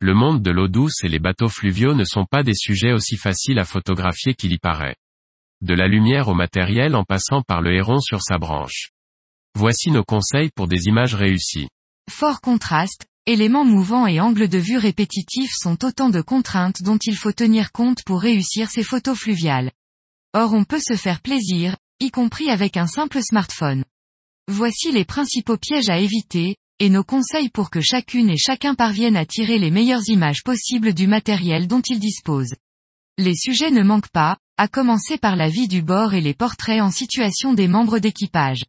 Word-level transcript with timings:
Le 0.00 0.12
monde 0.12 0.42
de 0.42 0.50
l'eau 0.50 0.68
douce 0.68 1.04
et 1.04 1.08
les 1.08 1.18
bateaux 1.18 1.48
fluviaux 1.48 1.94
ne 1.94 2.04
sont 2.04 2.26
pas 2.26 2.42
des 2.42 2.54
sujets 2.54 2.92
aussi 2.92 3.16
faciles 3.16 3.58
à 3.58 3.64
photographier 3.64 4.34
qu'il 4.34 4.52
y 4.52 4.58
paraît. 4.58 4.96
De 5.62 5.72
la 5.72 5.88
lumière 5.88 6.28
au 6.28 6.34
matériel 6.34 6.94
en 6.94 7.02
passant 7.02 7.40
par 7.40 7.62
le 7.62 7.74
héron 7.74 7.98
sur 8.00 8.20
sa 8.20 8.36
branche. 8.36 8.90
Voici 9.54 9.90
nos 9.90 10.04
conseils 10.04 10.50
pour 10.54 10.68
des 10.68 10.84
images 10.84 11.14
réussies. 11.14 11.68
Fort 12.10 12.42
contraste, 12.42 13.06
éléments 13.24 13.64
mouvants 13.64 14.06
et 14.06 14.20
angles 14.20 14.48
de 14.48 14.58
vue 14.58 14.76
répétitifs 14.76 15.54
sont 15.54 15.82
autant 15.82 16.10
de 16.10 16.20
contraintes 16.20 16.82
dont 16.82 16.98
il 16.98 17.16
faut 17.16 17.32
tenir 17.32 17.72
compte 17.72 18.04
pour 18.04 18.20
réussir 18.20 18.68
ces 18.68 18.82
photos 18.82 19.18
fluviales. 19.18 19.72
Or 20.34 20.52
on 20.52 20.64
peut 20.64 20.78
se 20.78 20.96
faire 20.96 21.22
plaisir, 21.22 21.74
y 22.00 22.10
compris 22.10 22.50
avec 22.50 22.76
un 22.76 22.86
simple 22.86 23.22
smartphone. 23.22 23.82
Voici 24.46 24.92
les 24.92 25.06
principaux 25.06 25.56
pièges 25.56 25.88
à 25.88 25.98
éviter, 25.98 26.56
et 26.78 26.90
nos 26.90 27.04
conseils 27.04 27.48
pour 27.48 27.70
que 27.70 27.80
chacune 27.80 28.28
et 28.28 28.36
chacun 28.36 28.74
parvienne 28.74 29.16
à 29.16 29.24
tirer 29.24 29.58
les 29.58 29.70
meilleures 29.70 30.08
images 30.08 30.42
possibles 30.44 30.92
du 30.92 31.06
matériel 31.06 31.66
dont 31.66 31.80
il 31.80 31.98
dispose. 31.98 32.54
Les 33.18 33.34
sujets 33.34 33.70
ne 33.70 33.82
manquent 33.82 34.10
pas, 34.10 34.36
à 34.58 34.68
commencer 34.68 35.16
par 35.16 35.36
la 35.36 35.48
vie 35.48 35.68
du 35.68 35.82
bord 35.82 36.12
et 36.12 36.20
les 36.20 36.34
portraits 36.34 36.82
en 36.82 36.90
situation 36.90 37.54
des 37.54 37.68
membres 37.68 37.98
d'équipage. 37.98 38.64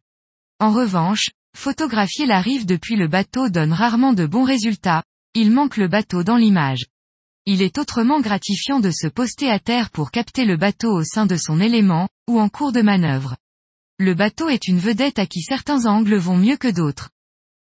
En 0.58 0.72
revanche, 0.72 1.30
photographier 1.54 2.26
la 2.26 2.40
rive 2.40 2.64
depuis 2.64 2.96
le 2.96 3.08
bateau 3.08 3.50
donne 3.50 3.72
rarement 3.72 4.14
de 4.14 4.26
bons 4.26 4.44
résultats, 4.44 5.02
il 5.34 5.50
manque 5.50 5.76
le 5.76 5.88
bateau 5.88 6.24
dans 6.24 6.36
l'image. 6.36 6.86
Il 7.44 7.62
est 7.62 7.78
autrement 7.78 8.20
gratifiant 8.20 8.80
de 8.80 8.90
se 8.90 9.06
poster 9.06 9.50
à 9.50 9.58
terre 9.58 9.90
pour 9.90 10.10
capter 10.10 10.44
le 10.44 10.56
bateau 10.56 10.92
au 10.92 11.04
sein 11.04 11.26
de 11.26 11.36
son 11.36 11.60
élément, 11.60 12.08
ou 12.28 12.40
en 12.40 12.48
cours 12.48 12.72
de 12.72 12.82
manœuvre. 12.82 13.36
Le 13.98 14.14
bateau 14.14 14.48
est 14.48 14.68
une 14.68 14.78
vedette 14.78 15.18
à 15.18 15.26
qui 15.26 15.42
certains 15.42 15.86
angles 15.86 16.16
vont 16.16 16.36
mieux 16.36 16.56
que 16.56 16.68
d'autres. 16.68 17.10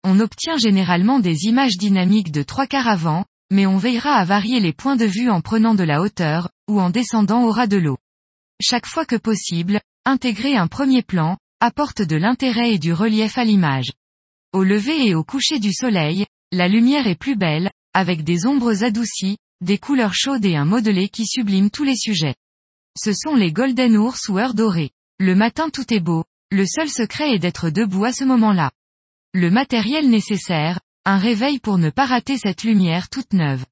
On 0.03 0.19
obtient 0.19 0.57
généralement 0.57 1.21
des 1.21 1.45
images 1.45 1.77
dynamiques 1.77 2.33
de 2.33 2.43
trois 2.43 2.67
quarts 2.67 2.89
avant, 2.89 3.25
mais 3.51 3.67
on 3.67 3.77
veillera 3.77 4.15
à 4.15 4.25
varier 4.25 4.61
les 4.61 4.73
points 4.73 4.97
de 4.97 5.05
vue 5.05 5.29
en 5.29 5.41
prenant 5.41 5.75
de 5.75 5.85
la 5.85 6.01
hauteur, 6.01 6.49
ou 6.69 6.81
en 6.81 6.91
descendant 6.91 7.45
au 7.45 7.51
ras 7.51 7.67
de 7.67 7.77
l'eau. 7.77 7.99
Chaque 8.63 8.87
fois 8.87 9.05
que 9.05 9.17
possible, 9.17 9.81
intégrer 10.07 10.57
un 10.57 10.69
premier 10.69 11.03
plan, 11.03 11.37
apporte 11.61 12.01
de 12.01 12.17
l'intérêt 12.17 12.73
et 12.73 12.79
du 12.79 12.93
relief 12.93 13.37
à 13.37 13.45
l'image. 13.45 13.93
Au 14.53 14.63
lever 14.63 15.07
et 15.07 15.15
au 15.15 15.25
coucher 15.25 15.59
du 15.59 15.73
soleil, 15.73 16.27
la 16.53 16.69
lumière 16.69 17.07
est 17.07 17.19
plus 17.19 17.37
belle, 17.37 17.71
avec 17.93 18.25
des 18.25 18.47
ombres 18.47 18.83
adoucies, 18.85 19.37
des 19.61 19.79
couleurs 19.79 20.15
chaudes 20.15 20.45
et 20.45 20.57
un 20.57 20.65
modelé 20.65 21.09
qui 21.09 21.27
sublime 21.27 21.71
tous 21.71 21.85
les 21.85 21.97
sujets. 21.97 22.35
Ce 22.99 23.13
sont 23.13 23.35
les 23.35 23.53
golden 23.53 23.97
ours 23.97 24.29
ou 24.29 24.39
heures 24.39 24.55
dorées. 24.55 24.91
Le 25.19 25.35
matin 25.35 25.69
tout 25.69 25.93
est 25.93 26.01
beau, 26.01 26.25
le 26.51 26.65
seul 26.67 26.89
secret 26.89 27.35
est 27.35 27.39
d'être 27.39 27.69
debout 27.69 28.05
à 28.05 28.13
ce 28.13 28.25
moment-là. 28.25 28.71
Le 29.33 29.49
matériel 29.49 30.11
nécessaire, 30.11 30.81
un 31.05 31.17
réveil 31.17 31.61
pour 31.61 31.79
ne 31.79 31.91
pas 31.91 32.05
rater 32.05 32.37
cette 32.37 32.65
lumière 32.65 33.09
toute 33.09 33.33
neuve. 33.33 33.65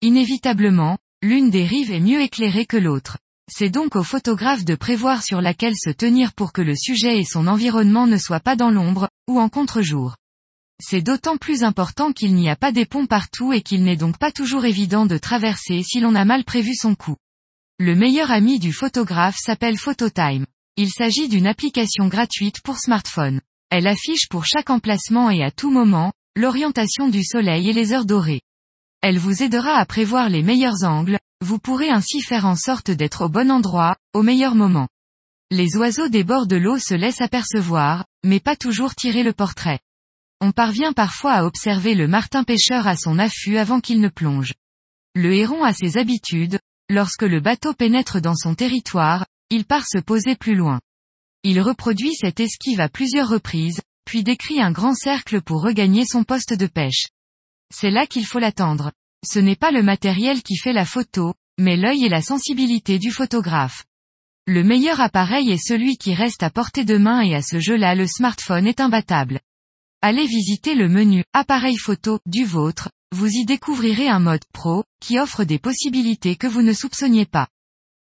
Inévitablement, 0.00 0.96
l'une 1.22 1.50
des 1.50 1.66
rives 1.66 1.90
est 1.90 2.00
mieux 2.00 2.22
éclairée 2.22 2.64
que 2.64 2.78
l'autre. 2.78 3.18
C'est 3.52 3.68
donc 3.68 3.96
au 3.96 4.02
photographe 4.02 4.64
de 4.64 4.74
prévoir 4.74 5.22
sur 5.22 5.42
laquelle 5.42 5.76
se 5.76 5.90
tenir 5.90 6.32
pour 6.32 6.54
que 6.54 6.62
le 6.62 6.74
sujet 6.74 7.18
et 7.18 7.26
son 7.26 7.48
environnement 7.48 8.06
ne 8.06 8.16
soient 8.16 8.40
pas 8.40 8.56
dans 8.56 8.70
l'ombre, 8.70 9.10
ou 9.28 9.38
en 9.38 9.50
contre-jour. 9.50 10.16
C'est 10.82 11.02
d'autant 11.02 11.36
plus 11.36 11.64
important 11.64 12.12
qu'il 12.12 12.34
n'y 12.34 12.48
a 12.48 12.56
pas 12.56 12.72
des 12.72 12.86
ponts 12.86 13.06
partout 13.06 13.52
et 13.52 13.60
qu'il 13.60 13.84
n'est 13.84 13.98
donc 13.98 14.16
pas 14.16 14.32
toujours 14.32 14.64
évident 14.64 15.04
de 15.04 15.18
traverser 15.18 15.82
si 15.82 16.00
l'on 16.00 16.14
a 16.14 16.24
mal 16.24 16.44
prévu 16.44 16.74
son 16.74 16.94
coup. 16.94 17.16
Le 17.78 17.94
meilleur 17.94 18.30
ami 18.30 18.58
du 18.58 18.72
photographe 18.72 19.36
s'appelle 19.36 19.76
Phototime. 19.76 20.46
Il 20.78 20.88
s'agit 20.88 21.28
d'une 21.28 21.46
application 21.46 22.08
gratuite 22.08 22.62
pour 22.62 22.78
smartphone. 22.78 23.42
Elle 23.76 23.88
affiche 23.88 24.28
pour 24.28 24.46
chaque 24.46 24.70
emplacement 24.70 25.30
et 25.30 25.42
à 25.42 25.50
tout 25.50 25.68
moment, 25.68 26.12
l'orientation 26.36 27.08
du 27.08 27.24
soleil 27.24 27.68
et 27.68 27.72
les 27.72 27.92
heures 27.92 28.04
dorées. 28.04 28.42
Elle 29.00 29.18
vous 29.18 29.42
aidera 29.42 29.72
à 29.72 29.84
prévoir 29.84 30.28
les 30.28 30.44
meilleurs 30.44 30.84
angles, 30.84 31.18
vous 31.40 31.58
pourrez 31.58 31.90
ainsi 31.90 32.20
faire 32.20 32.46
en 32.46 32.54
sorte 32.54 32.92
d'être 32.92 33.24
au 33.24 33.28
bon 33.28 33.50
endroit, 33.50 33.96
au 34.12 34.22
meilleur 34.22 34.54
moment. 34.54 34.86
Les 35.50 35.74
oiseaux 35.76 36.08
des 36.08 36.22
bords 36.22 36.46
de 36.46 36.54
l'eau 36.54 36.78
se 36.78 36.94
laissent 36.94 37.20
apercevoir, 37.20 38.04
mais 38.24 38.38
pas 38.38 38.54
toujours 38.54 38.94
tirer 38.94 39.24
le 39.24 39.32
portrait. 39.32 39.80
On 40.40 40.52
parvient 40.52 40.92
parfois 40.92 41.32
à 41.32 41.44
observer 41.44 41.96
le 41.96 42.06
martin 42.06 42.44
pêcheur 42.44 42.86
à 42.86 42.96
son 42.96 43.18
affût 43.18 43.56
avant 43.56 43.80
qu'il 43.80 44.00
ne 44.00 44.08
plonge. 44.08 44.52
Le 45.16 45.34
héron 45.34 45.64
a 45.64 45.72
ses 45.72 45.98
habitudes, 45.98 46.60
lorsque 46.88 47.22
le 47.22 47.40
bateau 47.40 47.74
pénètre 47.74 48.20
dans 48.20 48.36
son 48.36 48.54
territoire, 48.54 49.26
il 49.50 49.64
part 49.64 49.84
se 49.84 49.98
poser 49.98 50.36
plus 50.36 50.54
loin. 50.54 50.78
Il 51.44 51.60
reproduit 51.60 52.14
cette 52.14 52.40
esquive 52.40 52.80
à 52.80 52.88
plusieurs 52.88 53.28
reprises, 53.28 53.82
puis 54.06 54.22
décrit 54.22 54.60
un 54.62 54.72
grand 54.72 54.94
cercle 54.94 55.42
pour 55.42 55.62
regagner 55.62 56.06
son 56.06 56.24
poste 56.24 56.54
de 56.54 56.66
pêche. 56.66 57.06
C'est 57.70 57.90
là 57.90 58.06
qu'il 58.06 58.24
faut 58.24 58.38
l'attendre. 58.38 58.92
Ce 59.26 59.38
n'est 59.38 59.56
pas 59.56 59.70
le 59.70 59.82
matériel 59.82 60.42
qui 60.42 60.56
fait 60.56 60.72
la 60.72 60.86
photo, 60.86 61.34
mais 61.58 61.76
l'œil 61.76 62.04
et 62.04 62.08
la 62.08 62.22
sensibilité 62.22 62.98
du 62.98 63.10
photographe. 63.10 63.84
Le 64.46 64.64
meilleur 64.64 65.00
appareil 65.00 65.50
est 65.50 65.62
celui 65.62 65.96
qui 65.98 66.14
reste 66.14 66.42
à 66.42 66.50
portée 66.50 66.84
de 66.84 66.96
main 66.96 67.20
et 67.20 67.34
à 67.34 67.42
ce 67.42 67.60
jeu-là 67.60 67.94
le 67.94 68.06
smartphone 68.06 68.66
est 68.66 68.80
imbattable. 68.80 69.40
Allez 70.00 70.26
visiter 70.26 70.74
le 70.74 70.88
menu 70.88 71.24
Appareil 71.32 71.76
photo 71.76 72.20
du 72.26 72.44
vôtre, 72.44 72.90
vous 73.14 73.28
y 73.28 73.44
découvrirez 73.44 74.08
un 74.08 74.18
mode 74.18 74.44
pro, 74.52 74.84
qui 75.00 75.18
offre 75.18 75.44
des 75.44 75.58
possibilités 75.58 76.36
que 76.36 76.46
vous 76.46 76.62
ne 76.62 76.72
soupçonniez 76.72 77.26
pas. 77.26 77.48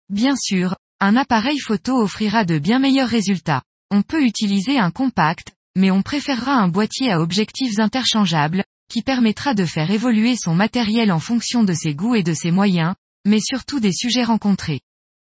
Bien 0.09 0.35
sûr, 0.35 0.75
un 1.03 1.17
appareil 1.17 1.59
photo 1.59 2.01
offrira 2.01 2.45
de 2.45 2.59
bien 2.59 2.79
meilleurs 2.79 3.09
résultats. 3.09 3.61
On 3.91 4.03
peut 4.03 4.23
utiliser 4.23 4.79
un 4.79 4.89
compact, 4.89 5.53
mais 5.75 5.91
on 5.91 6.01
préférera 6.01 6.53
un 6.53 6.69
boîtier 6.69 7.11
à 7.11 7.19
objectifs 7.19 7.77
interchangeables, 7.77 8.63
qui 8.89 9.01
permettra 9.01 9.53
de 9.53 9.65
faire 9.65 9.91
évoluer 9.91 10.37
son 10.37 10.55
matériel 10.55 11.11
en 11.11 11.19
fonction 11.19 11.65
de 11.65 11.73
ses 11.73 11.93
goûts 11.93 12.15
et 12.15 12.23
de 12.23 12.33
ses 12.33 12.51
moyens, 12.51 12.95
mais 13.25 13.41
surtout 13.41 13.81
des 13.81 13.91
sujets 13.91 14.23
rencontrés. 14.23 14.79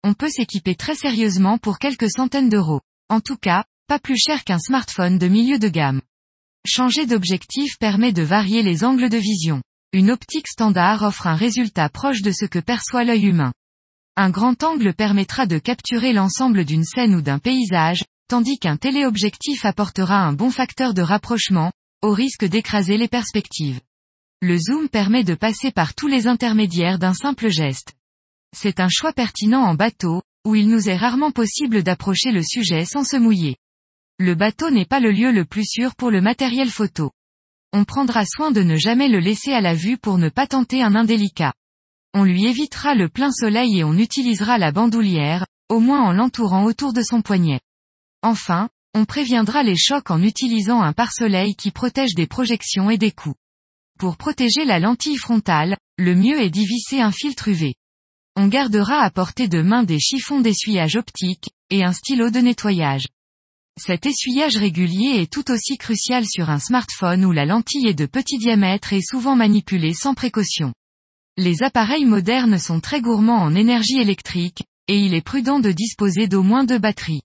On 0.03 0.13
peut 0.13 0.29
s'équiper 0.29 0.75
très 0.75 0.93
sérieusement 0.93 1.57
pour 1.57 1.79
quelques 1.79 2.11
centaines 2.11 2.49
d'euros. 2.49 2.81
En 3.09 3.19
tout 3.19 3.37
cas, 3.37 3.63
pas 3.87 3.97
plus 3.97 4.17
cher 4.17 4.43
qu'un 4.43 4.59
smartphone 4.59 5.17
de 5.17 5.27
milieu 5.27 5.57
de 5.57 5.67
gamme. 5.67 6.01
Changer 6.67 7.07
d'objectif 7.07 7.79
permet 7.79 8.13
de 8.13 8.21
varier 8.21 8.61
les 8.61 8.83
angles 8.83 9.09
de 9.09 9.17
vision. 9.17 9.63
Une 9.93 10.11
optique 10.11 10.47
standard 10.47 11.01
offre 11.01 11.25
un 11.25 11.35
résultat 11.35 11.89
proche 11.89 12.21
de 12.21 12.31
ce 12.31 12.45
que 12.45 12.59
perçoit 12.59 13.03
l'œil 13.03 13.25
humain. 13.25 13.51
Un 14.17 14.29
grand 14.29 14.63
angle 14.63 14.93
permettra 14.93 15.45
de 15.45 15.57
capturer 15.57 16.13
l'ensemble 16.13 16.63
d'une 16.63 16.85
scène 16.85 17.15
ou 17.15 17.21
d'un 17.21 17.37
paysage, 17.37 18.05
tandis 18.29 18.57
qu'un 18.59 18.77
téléobjectif 18.77 19.65
apportera 19.65 20.19
un 20.19 20.31
bon 20.31 20.51
facteur 20.51 20.93
de 20.93 21.01
rapprochement, 21.01 21.73
au 22.01 22.13
risque 22.13 22.45
d'écraser 22.45 22.97
les 22.97 23.09
perspectives. 23.09 23.81
Le 24.41 24.57
zoom 24.57 24.87
permet 24.87 25.25
de 25.25 25.35
passer 25.35 25.71
par 25.71 25.93
tous 25.93 26.07
les 26.07 26.27
intermédiaires 26.27 26.97
d'un 26.97 27.13
simple 27.13 27.49
geste. 27.49 27.93
C'est 28.55 28.79
un 28.79 28.87
choix 28.89 29.11
pertinent 29.11 29.63
en 29.63 29.75
bateau, 29.75 30.21
où 30.45 30.55
il 30.55 30.69
nous 30.69 30.87
est 30.87 30.95
rarement 30.95 31.31
possible 31.31 31.83
d'approcher 31.83 32.31
le 32.31 32.41
sujet 32.41 32.85
sans 32.85 33.03
se 33.03 33.17
mouiller. 33.17 33.57
Le 34.17 34.33
bateau 34.33 34.69
n'est 34.69 34.85
pas 34.85 35.01
le 35.01 35.11
lieu 35.11 35.33
le 35.33 35.43
plus 35.43 35.65
sûr 35.65 35.93
pour 35.93 36.09
le 36.09 36.21
matériel 36.21 36.69
photo. 36.69 37.11
On 37.73 37.83
prendra 37.83 38.23
soin 38.25 38.51
de 38.51 38.63
ne 38.63 38.77
jamais 38.77 39.09
le 39.09 39.19
laisser 39.19 39.51
à 39.51 39.59
la 39.59 39.73
vue 39.73 39.97
pour 39.97 40.17
ne 40.17 40.29
pas 40.29 40.47
tenter 40.47 40.81
un 40.81 40.95
indélicat. 40.95 41.53
On 42.17 42.23
lui 42.23 42.45
évitera 42.45 42.95
le 42.95 43.09
plein 43.09 43.29
soleil 43.29 43.79
et 43.79 43.83
on 43.83 43.97
utilisera 43.97 44.57
la 44.57 44.71
bandoulière, 44.71 45.45
au 45.67 45.81
moins 45.81 46.01
en 46.01 46.13
l'entourant 46.13 46.63
autour 46.63 46.93
de 46.93 47.01
son 47.01 47.21
poignet. 47.21 47.59
Enfin, 48.21 48.69
on 48.93 49.03
préviendra 49.03 49.63
les 49.63 49.75
chocs 49.75 50.09
en 50.09 50.23
utilisant 50.23 50.81
un 50.81 50.93
pare-soleil 50.93 51.55
qui 51.55 51.71
protège 51.71 52.15
des 52.15 52.25
projections 52.25 52.89
et 52.89 52.97
des 52.97 53.11
coups. 53.11 53.35
Pour 53.99 54.15
protéger 54.15 54.63
la 54.63 54.79
lentille 54.79 55.17
frontale, 55.17 55.75
le 55.97 56.15
mieux 56.15 56.39
est 56.39 56.49
d'y 56.49 56.65
visser 56.65 57.01
un 57.01 57.11
filtre 57.11 57.49
UV. 57.49 57.75
On 58.37 58.47
gardera 58.47 59.01
à 59.01 59.09
portée 59.09 59.49
de 59.49 59.61
main 59.61 59.83
des 59.83 59.99
chiffons 59.99 60.39
d'essuyage 60.39 60.95
optique, 60.95 61.49
et 61.69 61.83
un 61.83 61.91
stylo 61.91 62.29
de 62.29 62.39
nettoyage. 62.39 63.07
Cet 63.77 64.05
essuyage 64.05 64.55
régulier 64.55 65.19
est 65.19 65.29
tout 65.29 65.51
aussi 65.51 65.77
crucial 65.77 66.25
sur 66.25 66.49
un 66.49 66.59
smartphone 66.59 67.25
où 67.25 67.33
la 67.33 67.43
lentille 67.43 67.87
est 67.87 67.93
de 67.93 68.05
petit 68.05 68.37
diamètre 68.37 68.93
et 68.93 69.01
souvent 69.01 69.35
manipulée 69.35 69.93
sans 69.93 70.13
précaution. 70.13 70.73
Les 71.37 71.63
appareils 71.63 72.05
modernes 72.05 72.57
sont 72.57 72.79
très 72.79 73.01
gourmands 73.01 73.41
en 73.41 73.55
énergie 73.55 73.99
électrique, 73.99 74.63
et 74.87 74.97
il 74.97 75.13
est 75.13 75.21
prudent 75.21 75.59
de 75.59 75.73
disposer 75.73 76.29
d'au 76.29 76.43
moins 76.43 76.63
deux 76.63 76.79
batteries. 76.79 77.23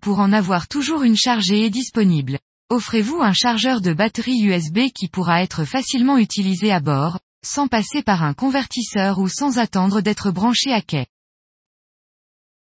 Pour 0.00 0.20
en 0.20 0.32
avoir 0.32 0.68
toujours 0.68 1.02
une 1.02 1.16
chargée 1.16 1.64
et 1.64 1.70
disponible. 1.70 2.38
Offrez-vous 2.68 3.20
un 3.20 3.32
chargeur 3.32 3.80
de 3.80 3.92
batterie 3.92 4.40
USB 4.40 4.92
qui 4.94 5.08
pourra 5.08 5.42
être 5.42 5.64
facilement 5.64 6.16
utilisé 6.16 6.70
à 6.70 6.78
bord, 6.78 7.18
sans 7.44 7.66
passer 7.66 8.04
par 8.04 8.22
un 8.22 8.34
convertisseur 8.34 9.18
ou 9.18 9.28
sans 9.28 9.58
attendre 9.58 10.00
d'être 10.00 10.30
branché 10.30 10.72
à 10.72 10.80
quai. 10.80 11.06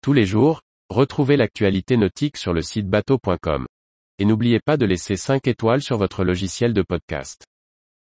Tous 0.02 0.14
les 0.14 0.26
jours, 0.26 0.64
retrouvez 0.90 1.38
l'actualité 1.38 1.96
nautique 1.96 2.38
sur 2.38 2.54
le 2.54 2.64
site 2.64 2.90
bateau.com. 2.90 3.68
Et 4.18 4.26
n'oubliez 4.26 4.60
pas 4.60 4.78
de 4.78 4.88
laisser 4.88 5.16
5 5.16 5.46
étoiles 5.48 5.84
sur 5.84 6.00
votre 6.00 6.24
logiciel 6.24 6.74
de 6.74 6.82
podcast. 6.82 7.46